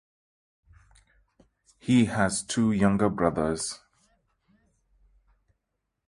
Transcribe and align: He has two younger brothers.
He 1.77 2.05
has 2.05 2.41
two 2.41 2.71
younger 2.71 3.07
brothers. 3.07 3.81